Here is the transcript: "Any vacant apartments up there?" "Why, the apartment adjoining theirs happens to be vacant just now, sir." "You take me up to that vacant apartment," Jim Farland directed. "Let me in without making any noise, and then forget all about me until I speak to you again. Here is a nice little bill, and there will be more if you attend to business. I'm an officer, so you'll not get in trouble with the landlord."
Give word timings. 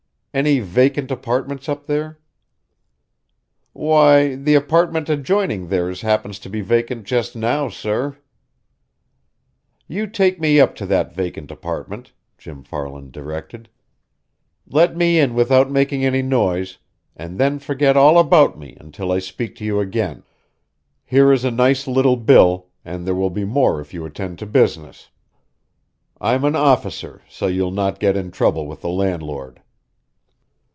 "Any 0.33 0.61
vacant 0.61 1.11
apartments 1.11 1.67
up 1.67 1.87
there?" 1.87 2.17
"Why, 3.73 4.35
the 4.35 4.55
apartment 4.55 5.09
adjoining 5.09 5.67
theirs 5.67 5.99
happens 5.99 6.39
to 6.39 6.49
be 6.49 6.61
vacant 6.61 7.03
just 7.03 7.35
now, 7.35 7.67
sir." 7.67 8.17
"You 9.89 10.07
take 10.07 10.39
me 10.39 10.57
up 10.57 10.73
to 10.75 10.85
that 10.85 11.13
vacant 11.13 11.51
apartment," 11.51 12.13
Jim 12.37 12.63
Farland 12.63 13.11
directed. 13.11 13.67
"Let 14.65 14.95
me 14.95 15.19
in 15.19 15.33
without 15.33 15.69
making 15.69 16.05
any 16.05 16.21
noise, 16.21 16.77
and 17.13 17.37
then 17.37 17.59
forget 17.59 17.97
all 17.97 18.17
about 18.17 18.57
me 18.57 18.77
until 18.79 19.11
I 19.11 19.19
speak 19.19 19.53
to 19.57 19.65
you 19.65 19.81
again. 19.81 20.23
Here 21.03 21.33
is 21.33 21.43
a 21.43 21.51
nice 21.51 21.87
little 21.87 22.15
bill, 22.15 22.67
and 22.85 23.05
there 23.05 23.15
will 23.15 23.31
be 23.31 23.43
more 23.43 23.81
if 23.81 23.93
you 23.93 24.05
attend 24.05 24.39
to 24.39 24.45
business. 24.45 25.09
I'm 26.21 26.45
an 26.45 26.55
officer, 26.55 27.21
so 27.29 27.47
you'll 27.47 27.71
not 27.71 27.99
get 27.99 28.15
in 28.15 28.31
trouble 28.31 28.65
with 28.65 28.79
the 28.79 28.87
landlord." 28.87 29.61